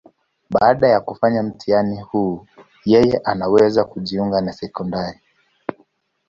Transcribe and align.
Baada 0.49 0.87
ya 0.87 0.99
kufanya 0.99 1.43
mtihani 1.43 2.01
huu, 2.01 2.47
yeye 2.85 3.17
anaweza 3.23 3.83
kujiunga 3.83 4.41
na 4.41 4.53
sekondari. 4.53 5.19